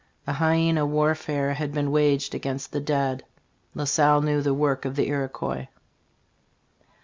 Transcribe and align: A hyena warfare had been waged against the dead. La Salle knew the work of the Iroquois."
A 0.25 0.33
hyena 0.33 0.83
warfare 0.83 1.53
had 1.53 1.73
been 1.73 1.91
waged 1.91 2.33
against 2.33 2.71
the 2.71 2.79
dead. 2.79 3.23
La 3.75 3.83
Salle 3.83 4.23
knew 4.23 4.41
the 4.41 4.51
work 4.51 4.83
of 4.83 4.95
the 4.95 5.07
Iroquois." 5.07 5.67